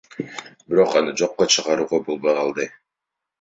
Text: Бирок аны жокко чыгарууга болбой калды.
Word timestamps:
Бирок 0.71 0.97
аны 1.01 1.13
жокко 1.21 1.47
чыгарууга 1.57 2.01
болбой 2.09 2.39
калды. 2.41 2.69